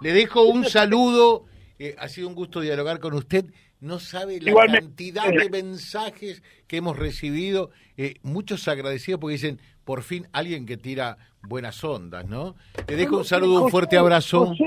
Le 0.01 0.13
dejo 0.13 0.43
un 0.43 0.65
saludo, 0.65 1.47
eh, 1.79 1.97
ha 1.99 2.09
sido 2.09 2.29
un 2.29 2.35
gusto 2.35 2.61
dialogar 2.61 3.01
con 3.01 3.15
usted. 3.15 3.47
No 3.81 4.01
sabe 4.01 4.41
la 4.41 4.53
cantidad 4.67 5.29
de 5.29 5.51
mensajes 5.51 6.43
que 6.67 6.79
hemos 6.79 6.97
recibido, 6.97 7.71
eh, 7.97 8.15
muchos 8.23 8.67
agradecidos 8.67 9.21
porque 9.21 9.35
dicen, 9.35 9.61
por 9.85 10.03
fin 10.03 10.27
alguien 10.33 10.67
que 10.67 10.77
tira 10.77 11.17
buenas 11.43 11.83
ondas, 11.85 12.27
¿no? 12.27 12.57
Le 12.89 12.97
dejo 12.97 13.19
un 13.19 13.25
saludo, 13.25 13.65
un 13.65 13.71
fuerte 13.71 13.97
abrazo. 13.97 14.47
José, 14.47 14.65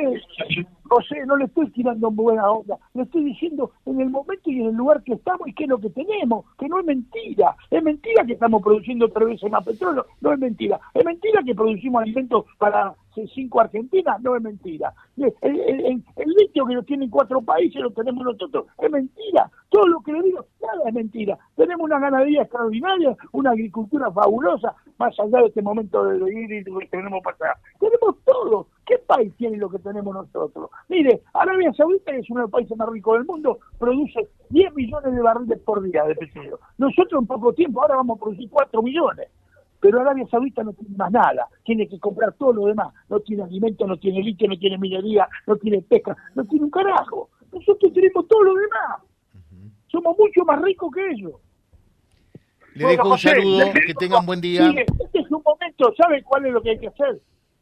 no 1.26 1.38
le 1.38 1.46
estoy 1.46 1.70
tirando 1.72 2.12
buena 2.12 2.50
onda, 2.50 2.78
le 2.94 3.04
estoy 3.04 3.24
diciendo 3.24 3.72
en 3.86 4.02
el 4.02 4.10
momento 4.10 4.50
y 4.50 4.60
en 4.60 4.68
el 4.68 4.76
lugar 4.76 5.02
que 5.04 5.14
estamos 5.14 5.48
y 5.48 5.54
qué 5.54 5.64
es 5.64 5.70
lo 5.70 5.80
que 5.80 5.90
tenemos, 5.90 6.46
que 6.58 6.68
no 6.68 6.80
es 6.80 6.86
mentira. 6.86 7.56
Es 7.70 7.82
mentira 7.82 8.26
que 8.26 8.34
estamos 8.34 8.62
produciendo 8.62 9.10
tres 9.10 9.30
veces 9.30 9.52
más 9.52 9.66
petróleo, 9.66 10.06
no 10.20 10.34
es 10.34 10.40
mentira. 10.40 10.80
Es 10.94 11.06
mentira 11.06 11.42
que 11.46 11.56
producimos 11.56 12.02
alimentos 12.02 12.46
para 12.58 12.94
cinco 13.34 13.62
Argentinas, 13.62 14.22
no 14.22 14.36
es 14.36 14.42
mentira. 14.42 14.94
El, 15.18 16.04
litio 16.26 16.66
que 16.66 16.74
lo 16.74 16.84
tienen 16.84 17.10
cuatro 17.10 17.42
países 17.42 17.82
lo 17.82 17.92
tenemos 17.92 18.24
nosotros, 18.24 18.66
es 18.78 18.92
mentira. 18.92 19.50
Todo 19.70 19.88
lo 19.88 20.02
que 20.02 20.14
le 20.14 20.22
digo, 20.24 20.46
nada 20.62 20.88
es 20.88 20.94
mentira. 20.94 21.38
Tenemos 21.56 21.86
una 21.86 22.00
ganadería 22.00 22.44
extraordinaria, 22.44 23.16
una 23.32 23.52
agricultura 23.52 24.12
fabulosa, 24.12 24.76
más 24.98 25.18
allá 25.20 25.40
de 25.40 25.48
este 25.48 25.62
momento 25.62 26.04
de 26.04 26.34
ir 26.34 26.52
y 26.52 26.64
que 26.64 26.88
tenemos 26.88 27.22
para 27.24 27.58
Tenemos 27.80 28.16
todo. 28.26 28.68
¿Qué 28.92 28.98
país 28.98 29.34
tiene 29.38 29.56
lo 29.56 29.70
que 29.70 29.80
tenemos 29.80 30.14
nosotros. 30.14 30.70
Mire, 30.90 31.22
Arabia 31.34 31.72
Saudita, 31.72 32.12
es 32.12 32.30
uno 32.30 32.42
de 32.42 32.44
los 32.44 32.52
países 32.52 32.76
más 32.76 32.90
ricos 32.90 33.14
del 33.14 33.26
mundo, 33.26 33.60
produce 33.80 34.28
10 34.50 34.74
millones 34.74 35.16
de 35.16 35.22
barriles 35.22 35.60
por 35.60 35.82
día 35.82 36.04
de 36.04 36.14
petróleo. 36.14 36.60
Nosotros 36.78 37.22
en 37.22 37.26
poco 37.26 37.54
tiempo, 37.54 37.82
ahora 37.82 37.96
vamos 37.96 38.18
a 38.18 38.20
producir 38.20 38.50
4 38.50 38.82
millones. 38.82 39.30
Pero 39.80 40.02
Arabia 40.02 40.28
Saudita 40.30 40.66
no 40.66 40.74
tiene 40.74 40.98
más 40.98 41.10
nada, 41.10 41.48
tiene 41.64 41.88
que 41.88 41.98
comprar 42.00 42.34
todo 42.34 42.52
lo 42.52 42.66
demás. 42.66 42.94
No 43.08 43.22
tiene 43.22 43.44
alimentos, 43.44 43.88
no 43.88 43.96
tiene 43.96 44.22
litio, 44.24 44.50
no 44.50 44.60
tiene 44.60 44.78
minería, 44.78 45.26
no 45.48 45.56
tiene 45.56 45.82
pesca, 45.84 46.18
no 46.36 46.44
tiene 46.44 46.66
un 46.66 46.72
carajo. 46.72 47.30
Nosotros 47.54 47.94
tenemos 47.94 48.28
todo 48.28 48.44
lo 48.44 48.56
demás. 48.56 49.00
Somos 49.88 50.18
mucho 50.18 50.44
más 50.44 50.62
ricos 50.62 50.92
que 50.94 51.12
ellos. 51.12 51.36
Le 52.74 52.88
dejo 52.88 53.10
un 53.10 53.18
saludo, 53.18 53.72
que 53.88 53.94
tengan 53.94 54.26
buen 54.26 54.42
día. 54.42 54.70
este 54.70 55.20
es 55.20 55.32
un 55.32 55.42
momento, 55.46 55.94
¿sabe 55.96 56.22
cuál 56.24 56.46
es 56.48 56.52
lo 56.52 56.62
que 56.62 56.72
hay 56.72 56.80
que 56.80 56.88
hacer? 56.90 57.22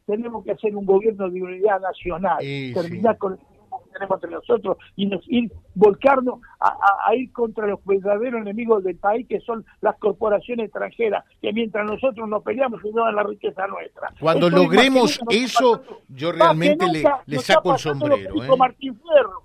Tenemos 0.09 0.43
que 0.43 0.53
hacer 0.53 0.75
un 0.75 0.87
gobierno 0.87 1.29
de 1.29 1.39
unidad 1.39 1.79
nacional, 1.81 2.39
terminar 2.39 3.15
con 3.19 3.33
el 3.33 3.37
que 3.37 3.93
tenemos 3.93 4.15
entre 4.15 4.31
nosotros 4.31 4.77
y 4.95 5.05
nos, 5.05 5.21
ir 5.27 5.51
volcarnos 5.75 6.39
a, 6.59 7.13
ir 7.13 7.31
contra 7.31 7.67
los 7.67 7.79
verdaderos 7.85 8.41
enemigos 8.41 8.83
del 8.83 8.95
país 8.95 9.27
que 9.27 9.39
son 9.41 9.63
las 9.81 9.99
corporaciones 9.99 10.65
extranjeras 10.65 11.23
que 11.39 11.53
mientras 11.53 11.85
nosotros 11.85 12.27
nos 12.27 12.41
peleamos 12.41 12.81
se 12.81 12.87
llevan 12.87 13.15
la 13.15 13.21
riqueza 13.21 13.67
nuestra. 13.67 14.11
Cuando 14.19 14.49
logremos 14.49 15.19
eso 15.29 15.83
yo 16.07 16.31
realmente 16.31 16.87
le, 16.87 17.03
le 17.27 17.37
saco 17.37 17.73
el 17.73 17.77
sombrero 17.77 18.43
¿eh? 18.43 18.57
Martín 18.57 18.99
Fierro. 18.99 19.43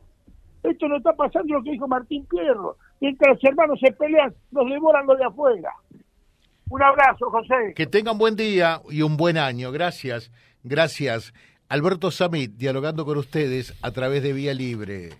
Esto 0.63 0.89
no 0.89 0.97
está 0.97 1.13
pasando 1.13 1.57
lo 1.57 1.63
que 1.63 1.73
dijo 1.73 1.87
Martín 1.87 2.27
Fierro. 2.27 2.79
Mientras 3.03 3.35
los 3.35 3.45
hermanos 3.45 3.79
se 3.81 3.93
pelean 3.93 4.35
nos 4.51 4.71
devoran 4.71 5.07
lo 5.07 5.15
de 5.15 5.25
afuera. 5.25 5.75
Un 6.71 6.83
abrazo 6.83 7.31
José. 7.31 7.75
Que 7.77 7.87
tengan 7.87 8.17
buen 8.17 8.35
día 8.35 8.81
y 8.89 9.03
un 9.03 9.19
buen 9.19 9.37
año. 9.37 9.71
Gracias 9.71 10.33
gracias 10.65 11.33
Alberto 11.69 12.11
Samit, 12.11 12.57
dialogando 12.57 13.05
con 13.05 13.19
ustedes 13.19 13.75
a 13.83 13.93
través 13.93 14.23
de 14.23 14.33
Vía 14.33 14.55
Libre 14.55 15.11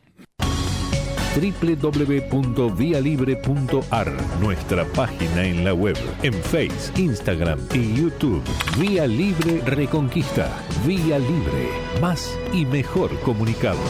www.vialibre.ar, 1.35 4.13
nuestra 4.41 4.85
página 4.85 5.45
en 5.45 5.65
la 5.65 5.75
web, 5.75 5.97
en 6.23 6.33
Face, 6.35 6.93
Instagram 6.97 7.59
y 7.75 7.97
YouTube. 7.97 8.45
Vía 8.79 9.05
Libre 9.07 9.61
Reconquista. 9.65 10.49
Vía 10.87 11.19
Libre. 11.19 11.69
Más 12.01 12.39
y 12.53 12.65
mejor 12.65 13.19
comunicados. 13.21 13.81